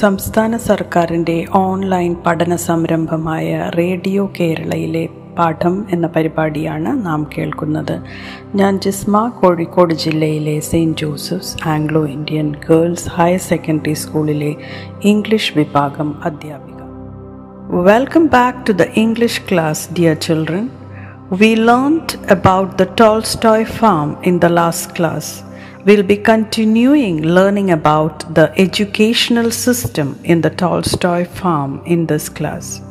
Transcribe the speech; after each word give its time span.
സംസ്ഥാന 0.00 0.56
സർക്കാരിന്റെ 0.56 1.46
ഓൺലൈൻ 1.54 2.16
പഠന 2.26 2.56
സംരംഭമായ 2.56 3.70
റേഡിയോ 3.78 4.30
കേരളയിലെ 4.40 5.08
പാഠം 5.38 5.86
എന്ന 5.90 6.06
പരിപാടിയാണ് 6.06 7.06
നാം 7.06 7.26
കേൾക്കുന്നത്. 7.38 8.02
ഞാൻ 8.54 8.80
ജിസ്മ 8.80 9.32
കോഴിക്കോട് 9.42 9.94
ജില്ലയിലെ 9.94 10.60
Saint 10.60 10.98
Joseph's 10.98 11.68
Anglo 11.68 12.06
Indian 12.06 12.54
Girls 12.70 13.08
Higher 13.08 13.38
Secondary 13.38 13.92
സ്കൂളിലെ 13.92 14.54
ഇംഗ്ലീഷ് 15.02 15.52
വിഭാഗം 15.58 16.24
അധ്യാപിക. 16.24 16.80
Welcome 17.92 18.26
back 18.26 18.58
to 18.68 18.72
the 18.72 18.82
English 18.96 19.40
class 19.50 19.92
dear 19.98 20.16
children 20.16 20.68
we 21.32 21.54
learned 21.54 22.32
about 22.32 22.84
the 22.84 22.86
Tolstoy 23.00 23.64
farm 23.64 24.16
in 24.24 24.38
the 24.38 24.46
last 24.46 24.98
class 24.98 25.49
we'll 25.86 26.02
be 26.02 26.16
continuing 26.16 27.22
learning 27.22 27.70
about 27.70 28.34
the 28.34 28.52
educational 28.60 29.50
system 29.50 30.18
in 30.24 30.40
the 30.42 30.50
Tolstoy 30.50 31.24
farm 31.24 31.82
in 31.86 32.06
this 32.06 32.28
class. 32.28 32.82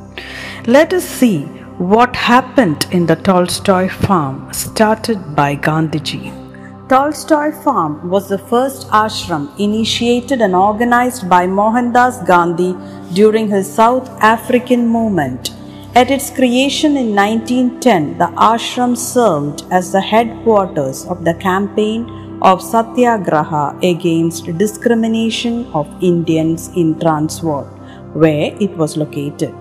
Let 0.65 0.93
us 0.93 1.05
see 1.05 1.41
what 1.77 2.15
happened 2.15 2.88
in 2.91 3.05
the 3.05 3.15
Tolstoy 3.15 3.89
farm 3.89 4.52
started 4.53 5.35
by 5.35 5.55
Gandhiji. 5.55 6.35
Tolstoy 6.90 7.51
farm 7.63 8.09
was 8.09 8.27
the 8.27 8.40
first 8.40 8.87
ashram 8.90 9.48
initiated 9.59 10.41
and 10.41 10.55
organized 10.55 11.29
by 11.29 11.46
Mohandas 11.46 12.18
Gandhi 12.26 12.76
during 13.13 13.49
his 13.49 13.71
South 13.71 14.09
African 14.20 14.87
movement. 14.87 15.51
At 15.96 16.09
its 16.09 16.31
creation 16.31 16.98
in 16.98 17.15
1910, 17.15 18.18
the 18.18 18.31
ashram 18.35 18.98
served 18.98 19.63
as 19.71 19.91
the 19.91 20.01
headquarters 20.01 21.05
of 21.05 21.24
the 21.24 21.35
campaign 21.35 22.18
of 22.41 22.62
Satyagraha 22.62 23.77
against 23.84 24.57
discrimination 24.57 25.65
of 25.73 25.87
Indians 26.01 26.70
in 26.76 26.99
Transvaal, 26.99 27.65
where 28.13 28.55
it 28.59 28.71
was 28.77 28.98
located. 28.98 29.54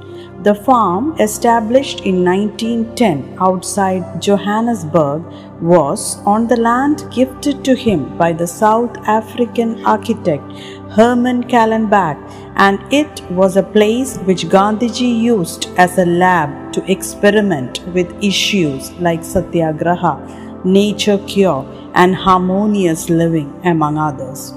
The 0.45 0.55
farm, 0.55 1.17
established 1.21 2.01
in 2.07 2.25
1910 2.25 3.37
outside 3.41 4.23
Johannesburg, 4.23 5.23
was 5.61 6.19
on 6.25 6.47
the 6.47 6.57
land 6.57 7.05
gifted 7.13 7.65
to 7.65 7.75
him 7.75 8.17
by 8.17 8.33
the 8.33 8.47
South 8.47 8.97
African 8.99 9.85
architect 9.85 10.45
Herman 10.91 11.43
Kallenbach, 11.43 12.17
and 12.55 12.79
it 12.93 13.21
was 13.31 13.57
a 13.57 13.63
place 13.63 14.17
which 14.19 14.47
Gandhiji 14.47 15.21
used 15.21 15.69
as 15.77 15.99
a 15.99 16.07
lab 16.07 16.73
to 16.73 16.89
experiment 16.91 17.83
with 17.93 18.23
issues 18.23 18.93
like 19.01 19.25
Satyagraha, 19.25 20.48
nature 20.67 21.21
cure 21.33 21.59
and 21.97 22.19
harmonious 22.23 23.13
living 23.13 23.55
among 23.69 24.01
others 24.01 24.49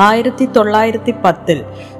ആയിരത്തി 0.00 0.44
തൊള്ളായിരത്തി 0.44 1.12
പത്തിൽ 1.24 1.58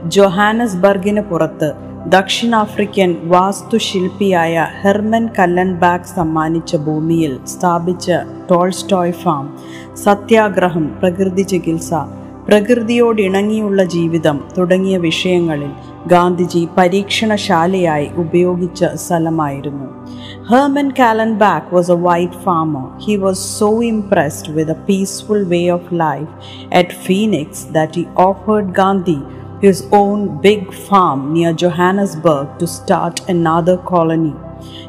ജൊഹാനസ്ബർഗിന് 0.09 1.21
പുറത്ത് 1.21 1.69
ദക്ഷിണാഫ്രിക്കൻ 2.09 3.17
വാസ്തുശില്പിയായ 3.25 4.67
Hermann 4.83 5.29
കല്ലൻബാഗ് 5.39 6.13
സമ്മാനിച്ച 6.17 6.77
ഭൂമിയിൽ 6.77 7.39
സ്ഥാപിച്ച 7.45 8.09
Tolstoy 8.51 9.13
farm 9.13 9.45
സത്യാഗ്രഹം 10.05 10.87
പ്രകൃതി 11.01 11.43
ചികിത്സ 11.43 11.93
പ്രകൃതിയോടിണങ്ങിയുള്ള 12.49 13.85
ജീവിതം 13.85 14.39
തുടങ്ങിയ 14.59 14.97
വിഷയങ്ങളിൽ 14.97 15.71
ഗാന്ധിജി 16.14 16.64
പരീക്ഷണശാലയായി 16.78 18.10
ഉപയോഗിച്ച 18.26 18.84
സ്ഥലമായിരുന്നു 19.06 19.88
Herman 20.50 20.88
Kallenbach 21.00 21.66
was 21.78 21.88
a 21.90 22.00
white 22.06 22.36
farmer. 22.46 22.86
He 23.06 23.16
was 23.26 23.40
so 23.60 23.70
impressed 23.90 24.48
with 24.56 24.70
a 24.72 24.82
peaceful 24.88 25.42
way 25.54 25.66
of 25.76 25.92
life 25.92 26.32
at 26.80 26.98
Phoenix 27.06 27.50
that 27.76 27.92
he 27.98 28.04
offered 28.28 28.74
Gandhi 28.80 29.20
his 29.62 29.80
own 29.92 30.42
big 30.42 30.74
farm 30.74 31.34
near 31.34 31.54
Johannesburg 31.54 32.58
to 32.60 32.68
start 32.68 33.28
another 33.30 33.78
colony. 33.78 34.36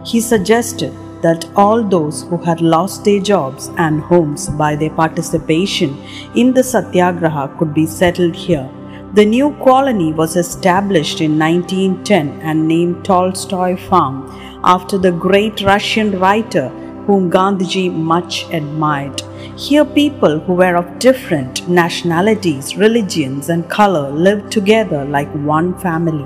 He 0.05 0.21
suggested 0.21 0.93
that 1.23 1.49
all 1.55 1.83
those 1.83 2.23
who 2.23 2.39
had 2.39 2.61
lost 2.61 3.05
their 3.05 3.21
jobs 3.21 3.71
and 3.77 4.01
homes 4.01 4.49
by 4.49 4.77
their 4.77 4.91
participation 4.91 5.91
in 6.35 6.55
the 6.55 6.63
Satyagraha 6.63 7.57
could 7.59 7.75
be 7.75 7.87
settled 7.87 8.37
here. 8.37 8.69
The 9.16 9.24
new 9.24 9.56
colony 9.64 10.12
was 10.12 10.36
established 10.36 11.22
in 11.22 11.40
1910 11.40 12.42
and 12.42 12.68
named 12.68 13.06
Tolstoy 13.06 13.78
Farm 13.78 14.30
after 14.66 14.98
the 14.98 15.14
great 15.14 15.62
Russian 15.62 16.20
writer 16.20 16.68
whom 17.08 17.32
Gandhiji 17.32 17.94
much 17.94 18.46
admired. 18.52 19.22
Here, 19.58 19.86
people 19.86 20.40
who 20.40 20.52
were 20.52 20.76
of 20.76 21.00
different 21.00 21.66
nationalities, 21.70 22.76
religions, 22.76 23.48
and 23.48 23.70
color 23.70 24.12
lived 24.12 24.52
together 24.52 25.06
like 25.06 25.32
one 25.32 25.80
family. 25.80 26.26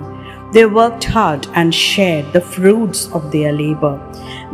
They 0.52 0.66
worked 0.66 1.04
hard 1.04 1.48
and 1.54 1.74
shared 1.74 2.34
the 2.34 2.42
fruits 2.42 3.08
of 3.12 3.32
their 3.32 3.52
labor. 3.52 4.00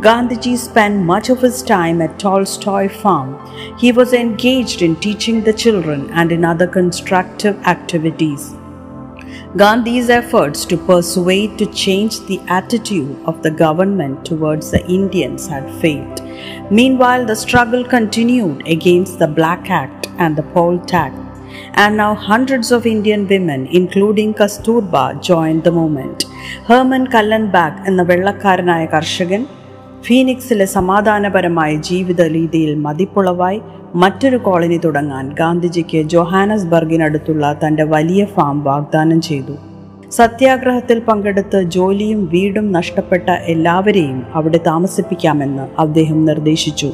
Gandhiji 0.00 0.58
spent 0.58 1.04
much 1.04 1.30
of 1.30 1.40
his 1.40 1.62
time 1.62 2.02
at 2.02 2.18
Tolstoy 2.18 2.88
Farm. 2.88 3.38
He 3.78 3.92
was 3.92 4.12
engaged 4.12 4.82
in 4.82 4.96
teaching 4.96 5.42
the 5.42 5.54
children 5.54 6.10
and 6.10 6.32
in 6.32 6.44
other 6.44 6.66
constructive 6.66 7.56
activities. 7.64 8.54
Gandhi's 9.56 10.10
efforts 10.10 10.66
to 10.66 10.76
persuade 10.76 11.56
to 11.56 11.66
change 11.72 12.20
the 12.26 12.40
attitude 12.46 13.16
of 13.24 13.42
the 13.42 13.50
government 13.50 14.26
towards 14.26 14.70
the 14.70 14.86
Indians 14.86 15.46
had 15.46 15.70
failed. 15.80 16.20
Meanwhile, 16.70 17.24
the 17.24 17.36
struggle 17.36 17.82
continued 17.82 18.68
against 18.68 19.18
the 19.18 19.26
Black 19.26 19.70
Act 19.70 20.08
and 20.18 20.36
the 20.36 20.42
Poll 20.42 20.78
Tax. 20.80 21.25
And 21.74 21.96
now 21.96 22.14
hundreds 22.14 22.70
of 22.72 22.86
Indian 22.86 23.26
women, 23.28 23.66
including 23.72 24.34
Kasturba, 24.34 25.04
joined 25.22 25.62
the 25.64 25.72
movement. 25.72 26.18
Herman 26.68 27.06
Kallenbach 27.06 27.76
എന്ന 27.86 28.02
വെള്ളക്കാരനായ 28.02 28.84
കർഷകൻ 28.86 29.42
ഫീനിക്സിലെ 30.02 30.66
സമാധാനപരമായ 30.72 31.72
ജീവിത 31.82 32.22
രീതിയിൽ 32.28 32.72
മതിപ്പുളവായി 32.76 33.60
മറ്റൊരു 33.94 34.38
colony 34.38 34.78
തുടങ്ങാൻ 34.78 35.24
ഗാന്ധിജിക്ക് 35.32 36.02
ജോഹാനസ്ബർഗിനടുത്തുള്ള 36.06 37.52
തന്റെ 37.64 37.84
വലിയ 37.84 38.24
farm 38.34 38.56
വാഗ്ദാനം 38.64 39.20
ചെയ്തു 39.20 39.54
സത്യാഗ്രഹത്തിൽ 40.10 40.98
പങ്കെടുത്ത് 40.98 41.62
ജോലിയും 41.62 42.28
വീടും 42.32 42.72
നഷ്ടപ്പെട്ട 42.72 43.30
എല്ലാവരെയും 43.30 44.22
അവിടെ 44.34 44.60
താമസിപ്പിക്കാമെന്ന് 44.66 45.80
അദ്ദേഹം 45.80 46.24
നിർദ്ദേശിച്ചു. 46.24 46.92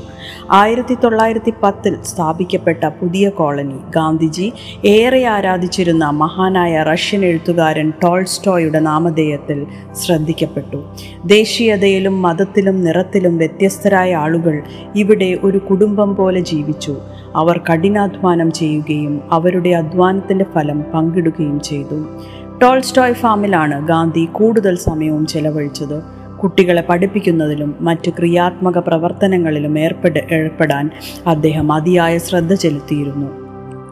ആയിരത്തി 0.50 0.96
തൊള്ളായിരത്തി 1.04 1.52
പത്തിൽ 1.62 1.96
സ്ഥാപിക്കപ്പെട്ട 2.04 2.84
പുതിയ 2.84 3.28
കോളനി 3.28 3.76
ഗാന്ധിജി 3.90 4.52
ഏറെ 4.84 5.24
ആരാധിച്ചിരുന്ന 5.24 6.04
മഹാനായ 6.04 6.82
റഷ്യൻ 6.82 7.24
എഴുത്തുകാരൻ 7.24 7.92
ടോൾസ്റ്റോയുടെ 8.02 8.78
നാമധേയത്തിൽ 8.78 9.66
ശ്രദ്ധിക്കപ്പെട്ടു. 9.94 10.84
ദേശീയതയിലും 11.24 12.22
മതത്തിലും 12.22 12.84
നിറത്തിലും 12.84 13.38
വ്യത്യസ്തരായ 13.38 14.14
ആളുകൾ 14.14 14.62
ഇവിടെ 14.96 15.38
ഒരു 15.44 15.58
കുടുംബം 15.58 16.16
പോലെ 16.16 16.40
ജീവിച്ചു. 16.40 16.96
അവർ 17.36 17.58
കഠിനാധ്വാനം 17.58 18.52
ചെയ്യുകയും 18.52 19.20
അവരുടെ 19.32 19.70
അധ്വാനത്തിന്റെ 19.70 20.44
ഫലം 20.54 20.82
പങ്കിടുകയും 20.94 21.60
ചെയ്തു. 21.60 22.06
ടോൾസ്റ്റോയ് 22.62 23.12
ഫാമിലാണ് 23.12 23.88
ഗാന്ധി 23.88 24.28
കൂടുതൽ 24.32 24.76
സമയവും 24.76 25.26
ചെലവഴിച്ചത്. 25.26 26.02
കുട്ടികളെ 26.42 26.82
പഠിപ്പിക്കുന്നതിലും 26.88 27.74
മറ്റ് 27.80 28.10
ക്രിയാത്മക 28.10 28.78
പ്രവർത്തനങ്ങളിലും 28.78 29.78
ഏർപ്പെട് 29.78 30.18
ഏർപ്പെടാൻ 30.32 30.90
അദ്ദേഹം 31.26 31.72
അതിയായ 31.72 32.18
ശ്രദ്ധ 32.18 32.54
ചെലുത്തിയിരുന്നു. 32.54 33.41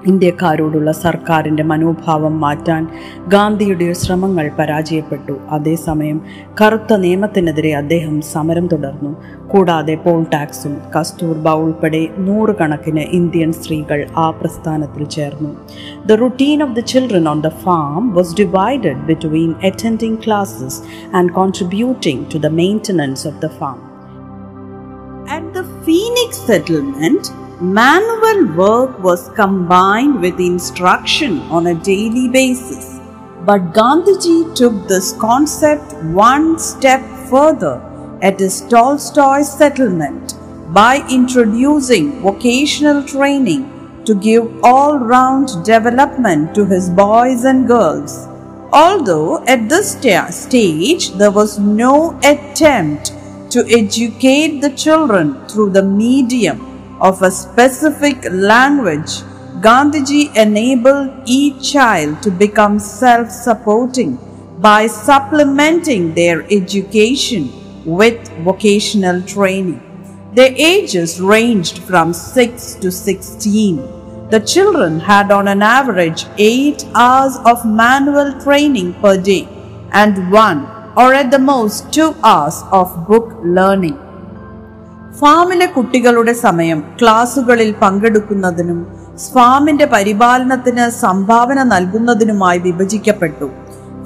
ഇന്ത്യക്കാരോടുള്ള 0.06 0.92
സർക്കാരിന്റെ 0.92 1.62
മനോഭാവം 1.62 2.40
മാറ്റാൻ 2.40 2.88
ഗാന്ധിയുടെ 3.28 3.92
ശ്രമങ്ങൾ 3.92 4.50
പരാജയപ്പെട്ടു. 4.58 5.32
അതേസമയം 5.50 6.20
കറുത്ത 6.60 6.96
നിയമത്തിനെതിരെ 6.96 7.72
അദ്ദേഹം 7.72 8.20
സമരം 8.20 8.66
തുടർന്നു. 8.66 9.16
കൂടാതെ 9.48 9.94
പോൾ 9.94 10.24
ടാക്സും 10.34 10.78
കസ്തൂർബ 10.96 11.48
ഉൾപ്പെടെ 11.48 12.08
നൂറുകണക്കിന് 12.18 13.00
ഇന്ത്യൻ 13.00 13.52
സ്ത്രീകൾ 13.52 14.06
ആ 14.16 14.30
പ്രസ്ഥാനത്തിൽ 14.30 15.04
ചേർന്നു. 15.04 15.56
The 16.06 16.12
routine 16.12 16.62
of 16.62 16.76
the 16.76 16.80
children 16.80 17.28
on 17.28 17.40
the 17.40 17.48
farm 17.48 18.14
was 18.14 18.36
divided 18.36 18.96
between 18.96 19.54
attending 19.64 20.18
classes 20.26 20.82
and 21.16 21.30
contributing 21.30 22.26
to 22.34 22.38
the 22.38 22.46
maintenance 22.46 23.26
of 23.28 23.42
the 23.42 23.46
farm 23.46 23.90
At 25.38 25.54
the 25.54 25.62
Phoenix 25.62 26.40
settlement, 26.50 27.39
manual 27.60 28.56
work 28.56 28.98
was 29.00 29.28
combined 29.30 30.20
with 30.20 30.40
instruction 30.40 31.40
on 31.50 31.66
a 31.66 31.74
daily 31.74 32.28
basis. 32.28 32.98
But 33.44 33.72
Gandhiji 33.72 34.54
took 34.54 34.88
this 34.88 35.12
concept 35.12 35.92
one 36.04 36.58
step 36.58 37.02
further. 37.28 37.90
at 38.22 38.38
his 38.38 38.60
Tolstoy 38.62 39.42
settlement 39.42 40.34
by 40.72 41.04
introducing 41.10 42.20
vocational 42.20 43.02
training 43.02 44.02
to 44.04 44.14
give 44.14 44.62
all 44.62 44.98
round 44.98 45.64
development 45.64 46.54
to 46.54 46.64
his 46.64 46.90
boys 46.90 47.44
and 47.44 47.66
girls. 47.66 48.26
Although 48.72 49.44
at 49.46 49.68
this 49.68 49.92
sta- 49.92 50.30
stage 50.30 51.12
there 51.12 51.30
was 51.30 51.58
no 51.58 52.18
attempt 52.22 53.12
to 53.50 53.66
educate 53.68 54.60
the 54.60 54.70
children 54.70 55.46
through 55.48 55.70
the 55.70 55.82
medium 55.82 56.69
of 57.00 57.22
a 57.22 57.30
specific 57.30 58.24
language, 58.30 59.22
Gandhiji 59.60 60.34
enabled 60.36 61.10
each 61.26 61.72
child 61.72 62.22
to 62.22 62.30
become 62.30 62.78
self 62.78 63.30
supporting 63.30 64.18
by 64.58 64.86
supplementing 64.86 66.14
their 66.14 66.42
education 66.50 67.50
with 67.84 68.28
vocational 68.44 69.22
training. 69.22 69.80
Their 70.34 70.54
ages 70.56 71.20
ranged 71.20 71.78
from 71.78 72.12
6 72.12 72.74
to 72.76 72.92
16. 72.92 74.28
The 74.30 74.40
children 74.40 75.00
had 75.00 75.32
on 75.32 75.48
an 75.48 75.62
average 75.62 76.24
8 76.38 76.84
hours 76.94 77.36
of 77.44 77.66
manual 77.66 78.40
training 78.40 78.94
per 79.00 79.20
day 79.20 79.48
and 79.92 80.30
1 80.30 80.94
or 80.96 81.14
at 81.14 81.30
the 81.30 81.38
most 81.38 81.92
2 81.92 82.14
hours 82.22 82.62
of 82.70 83.08
book 83.08 83.34
learning. 83.42 83.98
ഫാമിലെ 85.18 85.66
കുട്ടികളുടെ 85.66 86.32
സമയം 86.32 86.82
ക്ലാസുകളിൽ 87.00 87.74
പങ്കെടുക്കുന്നതിനും 87.82 88.86
ഫാമിന്റെ 89.34 89.84
പരിപാലനത്തിന് 89.84 90.90
സംഭാവന 90.90 91.62
നൽകുന്നതിനുമായി 91.62 92.58
വിഭജിക്കപ്പെട്ടു. 92.58 93.50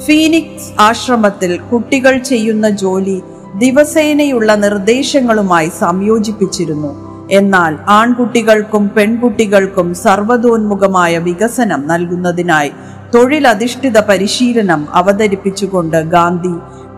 Phoenix 0.07 0.71
ആശ്രമത്തിൽ 0.81 1.59
കുട്ടികൾ 1.59 2.19
ചെയ്യുന്ന 2.19 2.69
ജോലി 2.69 3.23
ദിവസേനയുള്ള 3.59 4.55
നിർദ്ദേശങ്ങളുമായി 4.55 5.71
സംയോജിപ്പിച്ചിരുന്നു. 5.81 6.93
എന്നാൽ 7.31 7.77
ആൺകുട്ടികൾക്കും 7.89 8.91
പെൺകുട്ടികൾക്കും 8.97 9.95
സർവതോന്മുഖമായ 9.95 11.19
വികസനം 11.19 11.89
നൽകുന്നതിനായി 11.89 12.73
തൊഴിലധിഷ്ഠിത 13.15 13.99
പരിശീലനം 13.99 14.87
അവതരിപ്പിച്ചുകൊണ്ട് 14.95 16.01
ഗാന്ധി 16.01 16.55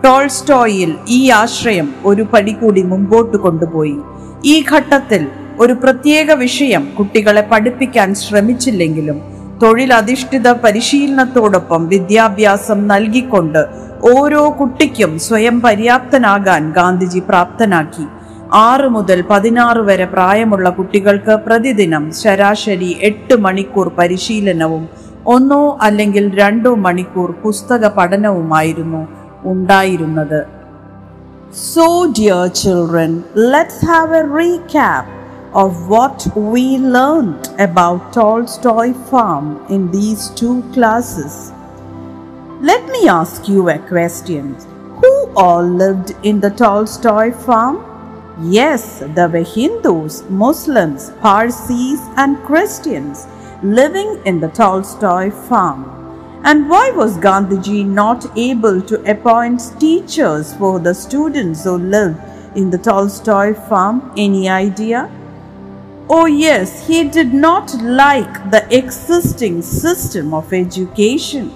ടോൾസ്റ്റോയിൽ 0.07 0.91
ഈ 1.09 1.31
ആശ്രയം 1.31 1.87
ഒരു 2.05 2.23
പടി 2.23 2.53
കൂടി 2.53 2.83
മുമ്പോട്ട് 2.83 3.37
കൊണ്ടുപോയി. 3.37 3.97
ഈ 4.45 4.65
ഘട്ടത്തിൽ 4.73 5.27
ഒരു 5.59 5.73
പ്രത്യേക 5.73 6.33
വിഷയം 6.33 6.83
കുട്ടികളെ 6.99 7.43
പഠിപ്പിക്കാൻ 7.53 8.15
ശ്രമിച്ചില്ലെങ്കിലും 8.15 9.19
തൊഴിലധിഷ്ഠിത 9.63 10.53
പരിശീലനത്തോടൊപ്പം 10.53 11.89
വിദ്യാഭ്യാസം 11.89 12.89
നൽകിക്കൊണ്ട് 12.89 13.63
ഓരോ 14.15 14.51
കുട്ടിക്കും 14.61 15.19
സ്വയം 15.19 15.61
പര്യാപ്തനാകാൻ 15.61 16.73
ഗാന്ധിജി 16.73 17.23
പ്രാപ്തനാക്കി. 17.29 18.07
ആറ് 18.53 18.89
മുതൽ 18.89 19.25
പതിനാറ് 19.31 19.79
വരെ 19.79 20.05
പ്രായമുള്ള 20.05 20.71
കുട്ടികൾക്ക് 20.71 21.37
പ്രതിദിനം 21.47 22.13
ശരാശരി 22.23 22.97
എട്ട് 23.03 23.37
മണിക്കൂർ 23.37 23.89
പരിശീലനവും 23.99 24.89
ഒന്നോ 25.27 25.79
അല്ലെങ്കിൽ 25.83 26.39
രണ്ടോ 26.39 26.75
മണിക്കൂർ 26.89 27.31
പുസ്തക 27.45 27.87
പഠനവുമായിരുന്നു. 27.89 29.05
ഉണ്ടായിരുന്നത് 29.52 30.42
So, 31.72 31.86
dear 32.20 32.44
children, 32.62 33.26
let's 33.36 33.82
have 33.82 34.12
a 34.12 34.24
recap 34.24 35.06
of 35.54 35.90
what 35.90 36.26
we 36.36 36.78
learned 36.78 37.50
about 37.60 38.14
Tolstoy 38.14 38.94
farm 39.10 39.48
in 39.70 39.92
these 39.92 40.30
two 40.30 40.62
classes. 40.76 41.52
Let 42.62 42.86
me 42.86 43.10
ask 43.10 43.50
you 43.50 43.68
a 43.68 43.80
question. 43.80 44.56
Who 45.02 45.14
all 45.36 45.64
lived 45.64 46.16
in 46.24 46.40
the 46.40 46.52
Tolstoy 46.52 47.32
farm? 47.32 47.78
Yes, 48.42 49.04
there 49.16 49.28
were 49.28 49.44
Hindus, 49.44 50.24
Muslims, 50.30 51.12
Parsis, 51.22 52.00
and 52.16 52.38
Christians 52.44 53.28
living 53.62 54.22
in 54.26 54.40
the 54.40 54.48
Tolstoy 54.50 55.32
farm. 55.32 55.95
And 56.45 56.69
why 56.69 56.91
was 56.91 57.19
Gandhiji 57.19 57.85
not 57.85 58.27
able 58.37 58.81
to 58.83 59.11
appoint 59.11 59.61
teachers 59.81 60.55
for 60.55 60.79
the 60.79 60.95
students 60.95 61.65
who 61.65 61.79
lived 61.79 62.19
in 62.57 62.71
the 62.71 62.79
Tolstoy 62.79 63.55
farm? 63.55 64.13
Any 64.17 64.49
idea? 64.49 65.11
Oh, 66.09 66.27
yes, 66.27 66.87
he 66.87 67.09
did 67.09 67.35
not 67.35 67.75
like 67.83 68.51
the 68.53 68.65
existing 68.77 69.63
system 69.63 70.33
of 70.33 70.53
education. 70.53 71.53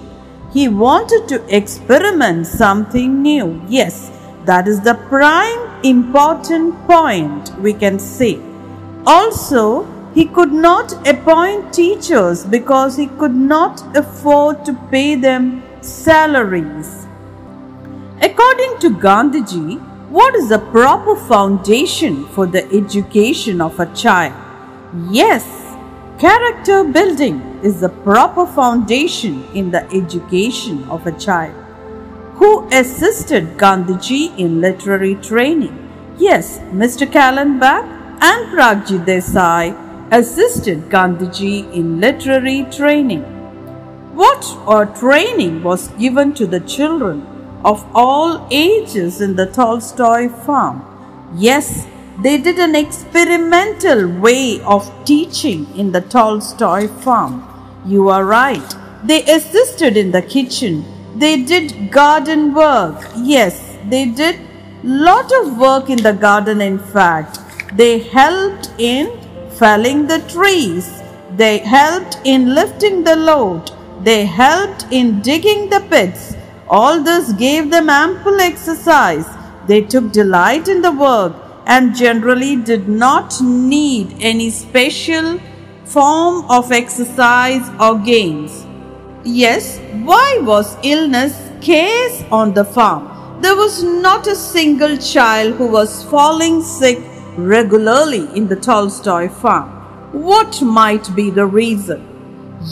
He 0.51 0.67
wanted 0.67 1.29
to 1.29 1.55
experiment 1.55 2.47
something 2.47 3.21
new. 3.21 3.61
Yes, 3.69 4.11
that 4.43 4.67
is 4.67 4.81
the 4.81 4.95
prime 5.07 5.85
important 5.85 6.75
point 6.85 7.57
we 7.59 7.73
can 7.73 7.97
say. 7.97 8.41
Also, 9.05 9.83
he 10.13 10.25
could 10.25 10.51
not 10.51 11.07
appoint 11.07 11.73
teachers 11.73 12.43
because 12.45 12.97
he 12.97 13.07
could 13.07 13.35
not 13.35 13.81
afford 13.95 14.65
to 14.65 14.73
pay 14.91 15.15
them 15.15 15.63
salaries. 15.81 17.07
According 18.21 18.77
to 18.79 18.89
Gandhiji, 18.89 19.79
what 20.09 20.35
is 20.35 20.49
the 20.49 20.59
proper 20.59 21.15
foundation 21.15 22.25
for 22.27 22.45
the 22.45 22.65
education 22.73 23.61
of 23.61 23.79
a 23.79 23.85
child? 23.95 24.33
Yes, 25.09 25.45
character 26.19 26.83
building 26.83 27.39
is 27.63 27.79
the 27.79 27.89
proper 27.89 28.45
foundation 28.45 29.45
in 29.55 29.71
the 29.71 29.85
education 29.93 30.83
of 30.89 31.07
a 31.07 31.17
child. 31.17 31.55
Who 32.35 32.67
assisted 32.73 33.57
Gandhiji 33.57 34.37
in 34.37 34.59
literary 34.59 35.15
training? 35.15 35.77
Yes, 36.17 36.59
Mr. 36.73 37.07
Kallenbach 37.07 37.85
and 38.21 38.47
Pragji 38.53 39.03
Desai 39.05 39.90
assisted 40.11 40.89
Gandhiji 40.89 41.73
in 41.73 42.01
literary 42.01 42.63
training. 42.69 43.23
What 44.13 44.45
or 44.67 44.85
training 44.85 45.63
was 45.63 45.87
given 45.99 46.33
to 46.33 46.45
the 46.45 46.59
children 46.59 47.25
of 47.63 47.85
all 47.95 48.45
ages 48.51 49.21
in 49.21 49.37
the 49.37 49.45
Tolstoy 49.45 50.27
farm? 50.27 50.83
Yes, 51.35 51.87
they 52.21 52.37
did 52.37 52.59
an 52.59 52.75
experimental 52.75 54.19
way 54.19 54.59
of 54.61 54.91
teaching 55.05 55.65
in 55.77 55.93
the 55.93 56.01
Tolstoy 56.01 56.87
farm. 56.87 57.47
You 57.85 58.09
are 58.09 58.25
right. 58.25 58.75
They 59.03 59.23
assisted 59.23 59.95
in 59.95 60.11
the 60.11 60.21
kitchen. 60.21 60.83
They 61.15 61.43
did 61.43 61.89
garden 61.89 62.53
work. 62.53 63.07
Yes, 63.15 63.77
they 63.89 64.05
did 64.05 64.39
lot 64.83 65.31
of 65.31 65.57
work 65.57 65.89
in 65.89 66.03
the 66.03 66.13
garden 66.13 66.59
in 66.59 66.79
fact. 66.79 67.39
They 67.77 67.99
helped 67.99 68.71
in 68.77 69.20
felling 69.61 70.07
the 70.07 70.19
trees. 70.33 70.87
They 71.41 71.59
helped 71.59 72.19
in 72.23 72.55
lifting 72.55 73.03
the 73.03 73.15
load. 73.15 73.71
They 74.03 74.25
helped 74.25 74.87
in 74.89 75.21
digging 75.21 75.69
the 75.69 75.81
pits. 75.91 76.35
All 76.67 77.03
this 77.03 77.31
gave 77.33 77.69
them 77.69 77.87
ample 77.87 78.41
exercise. 78.41 79.27
They 79.67 79.81
took 79.81 80.11
delight 80.11 80.67
in 80.67 80.81
the 80.81 80.91
work 80.91 81.35
and 81.67 81.95
generally 81.95 82.55
did 82.55 82.89
not 82.89 83.39
need 83.41 84.15
any 84.19 84.49
special 84.49 85.39
form 85.85 86.43
of 86.49 86.71
exercise 86.71 87.69
or 87.79 87.99
games. 87.99 88.65
Yes, 89.23 89.79
why 90.09 90.39
was 90.41 90.75
illness 90.81 91.35
scarce 91.61 92.23
on 92.31 92.55
the 92.55 92.65
farm? 92.65 93.03
There 93.41 93.55
was 93.55 93.83
not 93.83 94.25
a 94.25 94.35
single 94.35 94.97
child 94.97 95.53
who 95.55 95.67
was 95.67 96.03
falling 96.05 96.63
sick 96.63 97.10
regularly 97.37 98.27
in 98.35 98.47
the 98.47 98.55
Tolstoy 98.55 99.29
farm. 99.29 99.69
What 100.11 100.61
might 100.61 101.13
be 101.15 101.29
the 101.29 101.45
reason? 101.45 102.07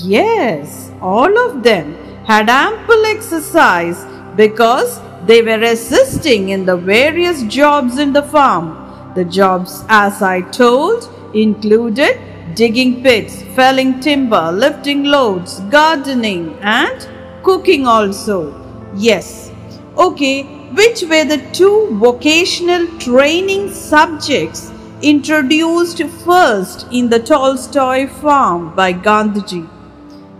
Yes, 0.03 0.91
all 1.01 1.37
of 1.37 1.63
them 1.63 1.93
had 2.25 2.49
ample 2.49 3.05
exercise 3.05 4.05
because 4.35 4.99
they 5.25 5.41
were 5.41 5.63
assisting 5.63 6.49
in 6.49 6.65
the 6.65 6.77
various 6.77 7.43
jobs 7.43 7.97
in 7.97 8.13
the 8.13 8.23
farm. 8.23 9.13
The 9.15 9.25
jobs, 9.25 9.83
as 9.89 10.21
I 10.21 10.41
told, 10.41 11.09
included 11.33 12.19
digging 12.55 13.01
pits, 13.03 13.43
felling 13.55 13.99
timber, 13.99 14.51
lifting 14.51 15.03
loads, 15.03 15.59
gardening, 15.71 16.57
and 16.61 17.07
cooking 17.43 17.87
also. 17.87 18.53
Yes. 18.95 19.51
Okay, 19.97 20.58
which 20.73 21.01
were 21.01 21.25
the 21.25 21.41
two 21.51 21.87
vocational 21.93 22.85
training 22.99 23.69
subjects 23.71 24.71
introduced 25.01 26.03
first 26.25 26.85
in 26.91 27.09
the 27.09 27.19
Tolstoy 27.19 28.07
farm 28.07 28.75
by 28.75 28.93
Gandhiji? 28.93 29.67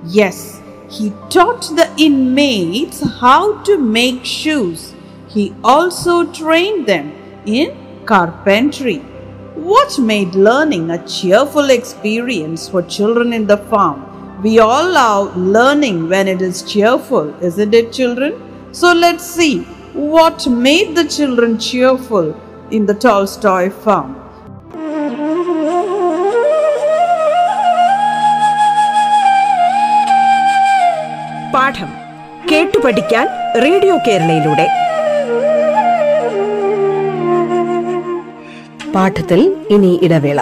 Yes, 0.05 0.61
he 0.87 1.11
taught 1.29 1.61
the 1.75 1.91
inmates 1.97 3.01
how 3.19 3.61
to 3.63 3.77
make 3.77 4.23
shoes. 4.23 4.93
He 5.27 5.55
also 5.63 6.31
trained 6.31 6.85
them 6.85 7.11
in 7.45 8.05
carpentry. 8.05 8.97
What 9.55 9.97
made 9.97 10.35
learning 10.35 10.91
a 10.91 11.05
cheerful 11.07 11.69
experience 11.69 12.69
for 12.69 12.81
children 12.83 13.33
in 13.33 13.47
the 13.47 13.57
farm? 13.57 14.41
We 14.43 14.59
all 14.59 14.91
love 14.91 15.35
learning 15.35 16.07
when 16.07 16.27
it 16.27 16.41
is 16.41 16.63
cheerful, 16.63 17.35
isn't 17.43 17.73
it, 17.73 17.91
children? 17.91 18.71
So 18.71 18.93
let's 18.93 19.25
see 19.25 19.65
what 19.93 20.47
made 20.47 20.95
the 20.95 21.05
children 21.05 21.57
cheerful 21.59 22.35
in 22.71 22.85
the 22.85 22.93
Tolstoy 22.95 23.69
farm. 23.71 24.15
പാഠം 31.53 31.91
കേട്ടു 32.49 32.77
പഠിക്കാൻ 32.77 33.25
radio 33.55 33.95
കേരളയിലൂടെ 34.07 34.67
പാഠത്തിൽ 38.93 39.41
ഇനി 39.71 39.91
ഇടവേള 40.05 40.39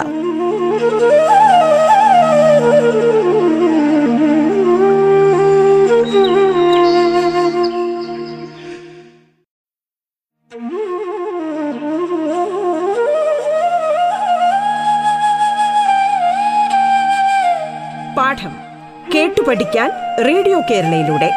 കേരളയിലൂടെ 20.78 21.30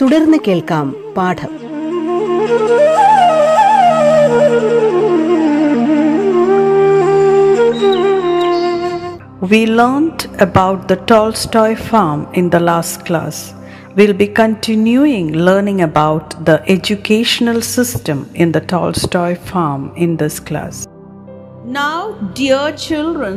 തുടർന്ന് 0.00 0.38
കേൾക്കാം 0.46 0.86
പാഠം 1.16 1.52
We 9.52 9.60
learnt 9.80 10.20
about 10.46 10.80
the 10.90 10.98
Tolstoy 11.10 11.72
farm 11.88 12.20
in 12.40 12.46
the 12.54 12.60
last 12.68 12.98
class. 13.08 13.36
We'll 13.96 14.18
be 14.22 14.28
continuing 14.42 15.26
learning 15.48 15.80
about 15.88 16.26
the 16.48 16.56
educational 16.76 17.60
system 17.76 18.18
in 18.42 18.50
the 18.56 18.62
Tolstoy 18.72 19.32
farm 19.50 19.82
in 20.04 20.12
this 20.22 20.36
class. 20.48 20.76
Now, 21.80 22.00
dear 22.40 22.64
children, 22.86 23.36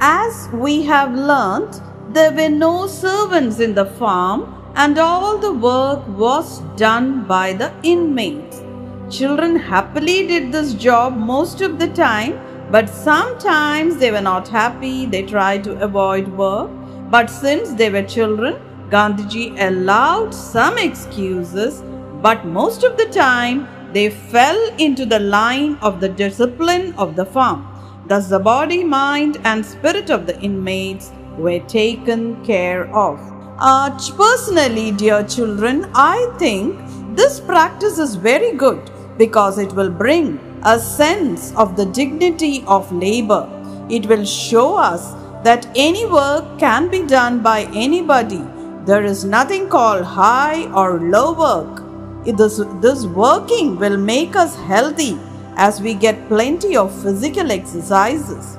as 0.00 0.48
we 0.52 0.82
have 0.82 1.14
learnt, 1.14 1.82
there 2.14 2.32
were 2.32 2.48
no 2.48 2.86
servants 2.86 3.60
in 3.60 3.74
the 3.74 3.84
farm 3.84 4.56
and 4.74 4.98
all 4.98 5.36
the 5.36 5.52
work 5.52 6.06
was 6.08 6.60
done 6.76 7.26
by 7.26 7.52
the 7.52 7.70
inmates. 7.82 8.62
Children 9.10 9.56
happily 9.56 10.26
did 10.26 10.52
this 10.52 10.72
job 10.74 11.16
most 11.16 11.60
of 11.60 11.78
the 11.78 11.88
time, 11.88 12.40
but 12.70 12.88
sometimes 12.88 13.98
they 13.98 14.10
were 14.10 14.20
not 14.20 14.48
happy, 14.48 15.04
they 15.04 15.22
tried 15.22 15.64
to 15.64 15.78
avoid 15.80 16.28
work. 16.28 16.70
But 17.10 17.28
since 17.28 17.74
they 17.74 17.90
were 17.90 18.02
children, 18.02 18.54
Gandhiji 18.88 19.56
allowed 19.68 20.32
some 20.32 20.78
excuses, 20.78 21.82
but 22.22 22.46
most 22.46 22.84
of 22.84 22.96
the 22.96 23.06
time 23.06 23.68
they 23.92 24.08
fell 24.08 24.58
into 24.78 25.04
the 25.04 25.18
line 25.18 25.76
of 25.82 26.00
the 26.00 26.08
discipline 26.08 26.94
of 26.94 27.16
the 27.16 27.26
farm. 27.26 27.69
Thus, 28.10 28.26
the 28.26 28.40
body, 28.40 28.82
mind, 28.82 29.38
and 29.44 29.64
spirit 29.64 30.10
of 30.10 30.26
the 30.26 30.36
inmates 30.40 31.12
were 31.38 31.60
taken 31.60 32.44
care 32.44 32.92
of. 32.92 33.20
Uh, 33.56 33.90
personally, 34.16 34.90
dear 34.90 35.22
children, 35.22 35.88
I 35.94 36.16
think 36.36 36.76
this 37.14 37.38
practice 37.38 38.00
is 38.00 38.16
very 38.16 38.50
good 38.56 38.90
because 39.16 39.58
it 39.58 39.72
will 39.74 39.90
bring 39.90 40.40
a 40.64 40.76
sense 40.80 41.54
of 41.54 41.76
the 41.76 41.86
dignity 41.86 42.64
of 42.66 42.90
labor. 42.90 43.48
It 43.88 44.06
will 44.06 44.24
show 44.24 44.74
us 44.74 45.12
that 45.44 45.68
any 45.76 46.04
work 46.04 46.58
can 46.58 46.90
be 46.90 47.06
done 47.06 47.44
by 47.44 47.68
anybody. 47.74 48.42
There 48.86 49.04
is 49.04 49.24
nothing 49.24 49.68
called 49.68 50.02
high 50.02 50.68
or 50.72 50.98
low 50.98 51.32
work. 51.32 51.84
This, 52.26 52.60
this 52.80 53.06
working 53.06 53.76
will 53.76 53.96
make 53.96 54.34
us 54.34 54.56
healthy 54.56 55.16
as 55.60 55.78
we 55.82 55.92
get 55.92 56.26
plenty 56.28 56.74
of 56.74 56.90
physical 57.02 57.50
exercises. 57.52 58.56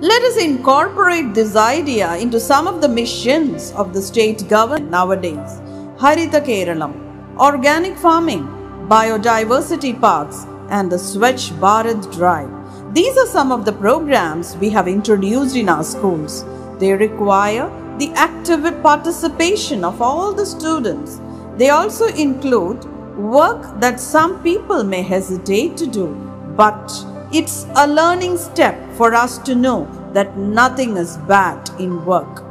Let 0.00 0.22
us 0.22 0.36
incorporate 0.36 1.34
this 1.34 1.56
idea 1.56 2.16
into 2.16 2.38
some 2.38 2.68
of 2.68 2.80
the 2.80 2.88
missions 2.88 3.72
of 3.72 3.92
the 3.92 4.00
state 4.00 4.48
government 4.48 4.90
nowadays. 4.90 5.60
Haritha 6.02 6.40
Keralam, 6.48 6.92
organic 7.36 7.96
farming, 7.96 8.44
biodiversity 8.88 10.00
parks, 10.00 10.44
and 10.70 10.92
the 10.92 10.96
Swachh 10.96 11.50
Bharat 11.58 12.12
Drive. 12.12 12.52
These 12.94 13.18
are 13.18 13.26
some 13.26 13.50
of 13.50 13.64
the 13.64 13.72
programs 13.72 14.56
we 14.58 14.70
have 14.70 14.86
introduced 14.86 15.56
in 15.56 15.68
our 15.68 15.82
schools. 15.82 16.44
They 16.78 16.92
require 16.92 17.68
the 17.98 18.12
active 18.14 18.62
participation 18.82 19.84
of 19.84 20.00
all 20.00 20.32
the 20.32 20.46
students. 20.46 21.20
They 21.56 21.70
also 21.70 22.06
include 22.08 22.84
work 23.16 23.80
that 23.80 23.98
some 23.98 24.42
people 24.42 24.84
may 24.84 25.02
hesitate 25.02 25.76
to 25.78 25.86
do, 25.86 26.25
but 26.56 27.04
it's 27.32 27.66
a 27.76 27.86
learning 27.86 28.36
step 28.38 28.76
for 28.94 29.14
us 29.14 29.38
to 29.38 29.54
know 29.54 29.86
that 30.12 30.36
nothing 30.36 30.96
is 30.96 31.16
bad 31.28 31.68
in 31.78 32.04
work. 32.04 32.42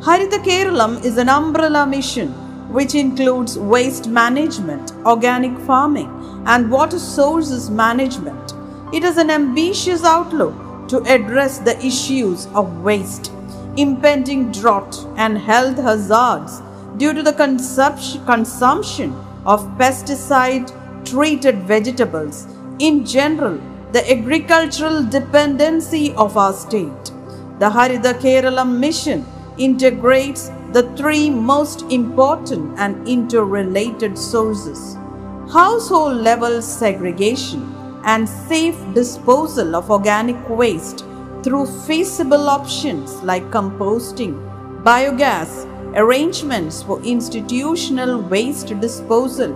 Haritha 0.00 0.42
Keralam 0.44 1.04
is 1.04 1.16
an 1.16 1.28
umbrella 1.28 1.86
mission 1.86 2.28
which 2.72 2.94
includes 2.94 3.58
waste 3.58 4.08
management, 4.08 4.92
organic 5.06 5.56
farming, 5.60 6.10
and 6.46 6.70
water 6.70 6.98
sources 6.98 7.70
management. 7.70 8.52
It 8.92 9.04
is 9.04 9.16
an 9.16 9.30
ambitious 9.30 10.04
outlook 10.04 10.88
to 10.88 11.02
address 11.04 11.58
the 11.58 11.78
issues 11.84 12.46
of 12.54 12.82
waste, 12.82 13.32
impending 13.76 14.52
drought, 14.52 14.96
and 15.16 15.38
health 15.38 15.76
hazards 15.76 16.60
due 16.96 17.12
to 17.12 17.22
the 17.22 17.32
consumption, 17.32 19.14
of 19.44 19.60
pesticide 19.78 20.70
treated 21.04 21.56
vegetables. 21.62 22.48
In 22.78 23.06
general, 23.06 23.58
the 23.92 24.10
agricultural 24.10 25.02
dependency 25.04 26.12
of 26.14 26.36
our 26.36 26.52
state. 26.52 27.04
The 27.58 27.70
Haritha 27.70 28.12
Keralam 28.20 28.78
mission 28.78 29.24
integrates 29.56 30.50
the 30.72 30.82
three 30.94 31.30
most 31.30 31.82
important 31.90 32.78
and 32.78 33.08
interrelated 33.08 34.18
sources 34.18 34.98
household 35.50 36.16
level 36.16 36.60
segregation 36.60 37.62
and 38.04 38.28
safe 38.28 38.76
disposal 38.94 39.76
of 39.76 39.90
organic 39.90 40.36
waste 40.48 41.04
through 41.42 41.66
feasible 41.86 42.48
options 42.50 43.14
like 43.22 43.44
composting, 43.44 44.34
biogas, 44.82 45.64
arrangements 45.94 46.82
for 46.82 47.00
institutional 47.02 48.20
waste 48.20 48.78
disposal, 48.80 49.54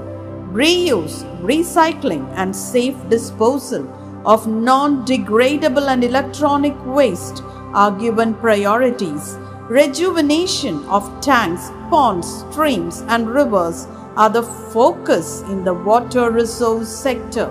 reuse, 0.52 1.24
recycling, 1.40 2.28
and 2.36 2.54
safe 2.54 2.96
disposal 3.08 3.88
of 4.26 4.46
non 4.46 5.04
degradable 5.06 5.88
and 5.88 6.04
electronic 6.04 6.74
waste 6.84 7.42
are 7.72 7.92
given 7.92 8.34
priorities. 8.34 9.36
Rejuvenation 9.68 10.84
of 10.86 11.08
tanks, 11.20 11.70
ponds, 11.88 12.44
streams, 12.50 13.02
and 13.08 13.30
rivers 13.30 13.86
are 14.16 14.28
the 14.28 14.42
focus 14.42 15.42
in 15.42 15.64
the 15.64 15.72
water 15.72 16.30
resource 16.30 16.88
sector. 16.88 17.46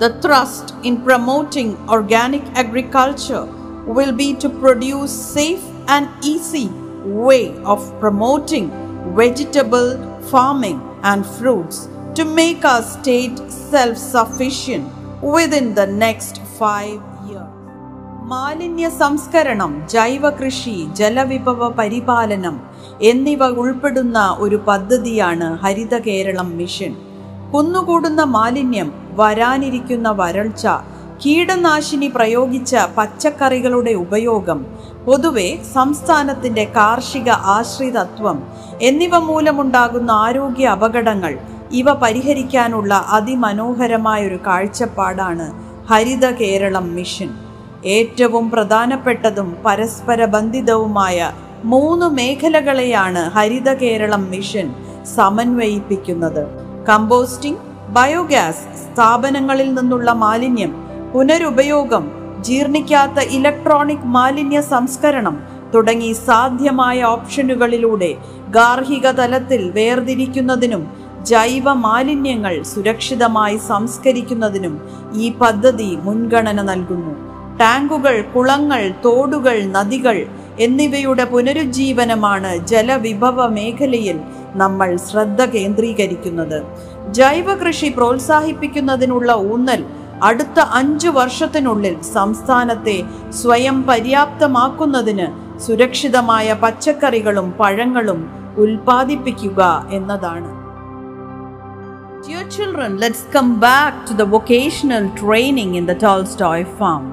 The 0.00 0.18
thrust 0.20 0.74
in 0.82 1.02
promoting 1.04 1.76
organic 1.88 2.42
agriculture 2.56 3.44
will 3.86 4.12
be 4.12 4.34
to 4.34 4.48
produce 4.48 5.12
safe 5.12 5.62
and 5.86 6.08
easy 6.24 6.68
way 7.04 7.56
of 7.58 7.78
promoting 8.00 8.70
vegetable 9.14 10.20
farming 10.22 10.80
and 11.04 11.26
fruits 11.36 11.78
to 12.16 12.24
make 12.38 12.62
our 12.64 12.84
state 12.94 13.38
self-sufficient 13.70 14.84
within 15.34 15.66
the 15.80 15.86
next 16.04 16.34
5 16.60 17.00
years. 17.28 17.50
മാലിന്യ 18.30 18.86
സംസ്കരണം 19.00 19.72
ജൈവ 19.94 20.30
കൃഷി 20.38 20.76
ജലവിഭവ 21.00 21.68
പരിപാലനം 21.80 22.56
എന്നിവ 23.10 23.48
ഉൾപ്പെടുന്ന 23.62 24.18
ഒരു 24.44 24.58
പദ്ധതിയാണ് 24.68 25.48
ഹരിത 25.64 25.94
കേരളം 26.06 26.48
മിഷൻ 26.60 26.92
കുന്നുകൂടുന്ന 27.52 28.22
മാലിന്യം 28.36 28.88
വരാനിരിക്കുന്ന 29.20 30.08
വരൾച്ച 30.20 30.64
കീടനാശിനി 31.24 32.08
പ്രയോഗിച്ച 32.08 32.76
പച്ചക്കറികളുടെ 32.96 33.92
ഉപയോഗം 33.94 34.58
പൊതുവെ 35.06 35.58
സംസ്ഥാനത്തിന്റെ 35.74 36.64
കാർഷിക 36.64 37.30
ആശ്രിതത്വം 37.30 38.38
എന്നിവ 38.80 39.18
മൂലമുണ്ടാകുന്ന 39.18 40.10
ആരോഗ്യ 40.10 40.66
അപകടങ്ങൾ 40.66 41.38
ഇവ 41.72 41.92
പരിഹരിക്കാനുള്ള 41.92 42.94
അതിമനോഹരമായ 42.94 44.26
ഒരു 44.26 44.38
കാഴ്ചപ്പാടാണ് 44.46 45.46
ഹരിത 45.92 46.30
കേരളം 46.30 46.94
മിഷൻ. 46.94 47.30
ഏറ്റവും 47.84 48.50
പ്രധാനപ്പെട്ടതും 48.50 49.56
പരസ്പര 49.66 50.24
ബന്ധിതവുമായ 50.24 51.32
മൂന്ന് 51.64 52.06
മേഖലകളെയാണ് 52.06 53.30
ഹരിത 53.30 53.72
കേരളം 53.72 54.30
മിഷൻ 54.30 54.74
സമന്വയിപ്പിക്കുന്നത്. 55.16 56.42
കമ്പോസ്റ്റിംഗ് 56.88 57.62
ബയോഗ്യാസ് 57.88 58.64
സ്ഥാപനങ്ങളിൽ 58.84 59.74
നിന്നുള്ള 59.74 60.10
മാലിന്യം 60.12 60.72
പുനരുപയോഗം 61.14 62.04
ജീർണിക്കാത്ത 62.46 63.18
ഇലക്ട്രോണിക് 63.36 64.08
മാലിന്യ 64.14 64.60
സംസ്കരണം 64.70 65.36
തുടങ്ങി 65.74 66.10
സാധ്യമായ 66.28 66.98
ഓപ്ഷനുകളിലൂടെ 67.10 68.08
ഗാർഹിക 68.56 69.06
തലത്തിൽ 69.20 69.62
വേർതിരിക്കുന്നതിനും 69.76 70.82
ജൈവ 71.30 71.66
മാലിന്യങ്ങൾ 71.84 72.54
സുരക്ഷിതമായി 72.72 73.58
സംസ്കരിക്കുന്നതിനും 73.70 74.74
ഈ 75.14 75.28
പദ്ധതി 75.42 75.88
മുൻഗണന 76.06 76.60
നൽകുന്നു. 76.70 77.14
ടാങ്കുകൾ 77.60 78.16
കുളങ്ങൾ 78.34 78.82
തോടുകൾ 79.04 79.56
നദികൾ 79.76 80.16
എന്നിവയുടെ 80.58 81.24
പുനരുജ്ജീവനമാണ് 81.24 82.52
ജലവിഭവ 82.70 83.46
മേഖലയിൽ 83.56 84.18
നമ്മൾ 84.62 84.90
ശ്രദ്ധ 85.08 85.42
കേന്ദ്രീകരിക്കുന്നത്. 85.54 86.58
ജൈവ 87.18 87.48
കൃഷി 87.62 87.88
പ്രോത്സാഹിപ്പിക്കുന്നതിനുള്ള 87.98 89.32
ഊന്നൽ 89.52 89.82
അടുത്ത 90.27 90.59
അഞ്ചു 90.79 91.09
വർഷത്തിനുള്ളിൽ 91.17 91.95
സംസ്ഥാനത്തെ 92.15 92.97
സ്വയം 93.41 93.77
പര്യാപ്തമാക്കുന്നതിന് 93.95 95.27
സുരക്ഷിതമായ 95.65 96.57
പച്ചക്കറികളും 96.63 97.49
പഴങ്ങളും 97.61 98.21
ഉൽപ്പാദിപ്പിക്കുക 98.63 99.61
എന്നതാണ് 99.97 100.49
Dear 102.23 102.41
children, 102.49 102.97
let's 102.97 103.21
come 103.35 103.51
back 103.61 103.93
to 104.07 104.13
the 104.13 104.25
vocational 104.25 105.05
training 105.15 105.75
in 105.75 105.85
the 105.85 105.95
Tolstoy 105.95 106.65
farm. 106.77 107.05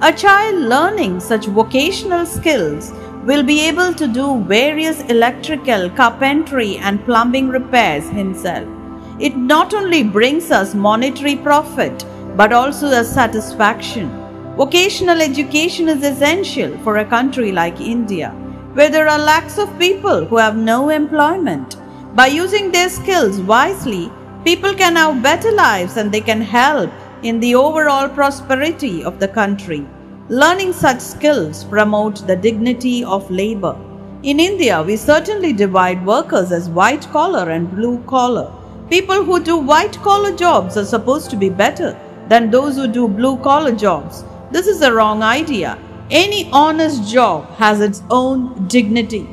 A 0.00 0.12
child 0.12 0.58
learning 0.64 1.14
such 1.20 1.46
vocational 1.46 2.24
skills 2.26 2.84
will 3.24 3.42
be 3.42 3.58
able 3.62 3.92
to 3.94 4.06
do 4.06 4.26
various 4.52 5.02
electrical, 5.06 5.82
carpentry, 5.90 6.76
and 6.78 7.04
plumbing 7.04 7.48
repairs 7.48 8.08
himself. 8.10 8.68
It 9.18 9.36
not 9.36 9.74
only 9.74 10.02
brings 10.16 10.50
us 10.52 10.74
monetary 10.86 11.36
profit 11.38 12.04
but 12.39 12.53
also 12.53 12.87
a 12.87 13.03
satisfaction. 13.03 14.09
Vocational 14.55 15.21
education 15.21 15.89
is 15.89 16.05
essential 16.05 16.77
for 16.85 16.99
a 16.99 17.09
country 17.13 17.51
like 17.51 17.81
India, 17.81 18.29
where 18.75 18.89
there 18.89 19.09
are 19.09 19.19
lakhs 19.19 19.57
of 19.57 19.77
people 19.77 20.23
who 20.23 20.37
have 20.37 20.55
no 20.55 20.87
employment. 20.87 21.75
By 22.15 22.27
using 22.27 22.71
their 22.71 22.87
skills 22.87 23.41
wisely, 23.41 24.09
people 24.45 24.73
can 24.73 24.95
have 24.95 25.21
better 25.21 25.51
lives 25.51 25.97
and 25.97 26.13
they 26.13 26.21
can 26.21 26.39
help 26.39 26.89
in 27.23 27.41
the 27.41 27.55
overall 27.55 28.07
prosperity 28.07 29.03
of 29.03 29.19
the 29.19 29.27
country. 29.27 29.85
Learning 30.29 30.71
such 30.71 31.01
skills 31.01 31.65
promote 31.65 32.25
the 32.25 32.37
dignity 32.37 33.03
of 33.03 33.29
labor. 33.29 33.75
In 34.23 34.39
India, 34.39 34.81
we 34.81 34.95
certainly 34.95 35.51
divide 35.51 36.05
workers 36.05 36.53
as 36.53 36.69
white 36.69 37.05
collar 37.11 37.49
and 37.49 37.69
blue 37.69 38.01
collar. 38.07 38.49
People 38.89 39.25
who 39.25 39.43
do 39.43 39.57
white 39.57 39.97
collar 39.97 40.33
jobs 40.33 40.77
are 40.77 40.85
supposed 40.85 41.29
to 41.31 41.35
be 41.35 41.49
better 41.49 41.99
than 42.29 42.49
those 42.51 42.75
who 42.75 42.87
do 42.87 43.07
blue 43.07 43.37
collar 43.37 43.75
jobs. 43.75 44.23
This 44.51 44.67
is 44.67 44.81
a 44.81 44.93
wrong 44.93 45.21
idea. 45.23 45.77
Any 46.09 46.49
honest 46.51 47.11
job 47.11 47.49
has 47.57 47.81
its 47.81 48.01
own 48.09 48.67
dignity. 48.67 49.27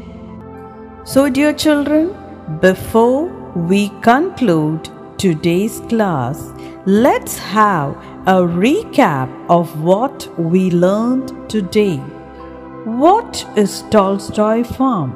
So, 1.04 1.30
dear 1.30 1.52
children, 1.52 2.14
before 2.60 3.28
we 3.54 3.88
conclude 4.00 4.90
today's 5.18 5.80
class, 5.88 6.52
let's 6.84 7.38
have 7.38 7.96
a 8.26 8.40
recap 8.42 9.30
of 9.48 9.82
what 9.82 10.28
we 10.38 10.70
learned 10.70 11.48
today. 11.48 11.96
What 12.84 13.46
is 13.56 13.82
Tolstoy 13.90 14.64
Farm? 14.64 15.14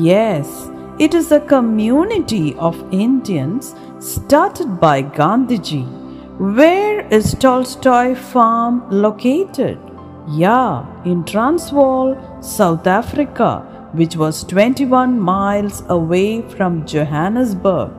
Yes, 0.00 0.68
it 0.98 1.14
is 1.14 1.32
a 1.32 1.40
community 1.40 2.54
of 2.56 2.84
Indians 2.92 3.74
started 3.98 4.78
by 4.78 5.02
Gandhiji. 5.02 5.99
Where 6.40 7.06
is 7.08 7.34
Tolstoy 7.34 8.14
Farm 8.14 8.88
located? 8.88 9.78
Yeah, 10.26 10.86
in 11.04 11.22
Transvaal, 11.24 12.16
South 12.40 12.86
Africa, 12.86 13.90
which 13.92 14.16
was 14.16 14.42
21 14.44 15.20
miles 15.20 15.82
away 15.90 16.40
from 16.40 16.86
Johannesburg. 16.86 17.90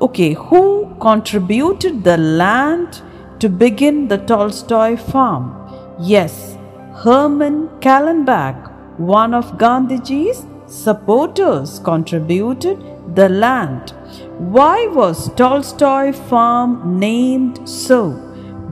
Okay, 0.00 0.32
who 0.32 0.96
contributed 0.98 2.04
the 2.04 2.16
land 2.16 3.02
to 3.40 3.50
begin 3.50 4.08
the 4.08 4.16
Tolstoy 4.16 4.96
farm? 4.96 5.52
Yes, 6.00 6.56
Herman 7.04 7.68
Kallenbach, 7.80 8.96
one 8.96 9.34
of 9.34 9.58
Gandhiji's 9.58 10.46
supporters, 10.66 11.80
contributed 11.80 12.82
the 13.14 13.28
land. 13.28 13.94
Why 14.38 14.86
was 14.86 15.32
Tolstoy 15.34 16.12
farm 16.12 16.98
named 16.98 17.68
so? 17.68 18.10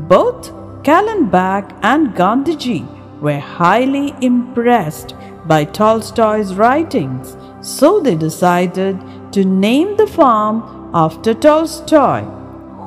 Both 0.09 0.53
Kallenbach 0.83 1.77
and 1.83 2.15
Gandhiji 2.15 3.21
were 3.21 3.41
highly 3.41 4.15
impressed 4.21 5.15
by 5.47 5.65
Tolstoy's 5.65 6.55
writings, 6.55 7.37
so 7.61 8.01
they 8.01 8.15
decided 8.15 9.01
to 9.33 9.45
name 9.45 9.97
the 9.97 10.07
farm 10.07 10.91
after 10.95 11.35
Tolstoy, 11.35 12.23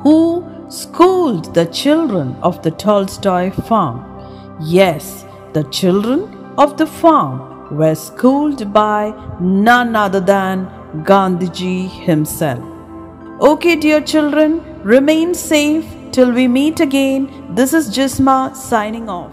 who 0.02 0.46
schooled 0.68 1.54
the 1.54 1.66
children 1.66 2.36
of 2.42 2.62
the 2.62 2.70
Tolstoy 2.70 3.50
farm. 3.50 4.06
Yes, 4.60 5.24
the 5.52 5.64
children 5.64 6.52
of 6.56 6.76
the 6.76 6.86
farm 6.86 7.76
were 7.76 7.94
schooled 7.94 8.72
by 8.72 9.12
none 9.40 9.96
other 9.96 10.20
than 10.20 10.70
Gandhiji 10.94 11.88
himself. 11.88 12.64
Okay, 13.40 13.76
dear 13.76 14.00
children, 14.00 14.60
remain 14.82 15.34
safe 15.34 15.84
till 16.12 16.32
we 16.32 16.48
meet 16.48 16.80
again. 16.80 17.30
This 17.50 17.72
is 17.72 17.88
Jisma 17.88 18.56
signing 18.56 19.08
off. 19.08 19.30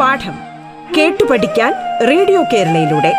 പാഠം 0.00 0.36
കേട്ടു 0.96 1.24
പഠിക്കാൻ 1.24 1.72
radio 2.00 2.42
കേരളയിലൂടെ 2.42 3.12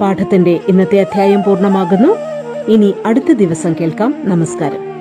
പാഠത്തിന്റെ 0.00 0.60
ഇന്നത്തെ 0.68 1.00
അധ്യായം 1.00 1.42
പൂർണമാകുന്നു 1.42 2.10
ഇനി 2.68 2.94
അടുത്ത 3.06 3.32
ദിവസം 3.32 3.72
കേൾക്കാം 3.80 4.14
നമസ്കാരം 4.24 4.91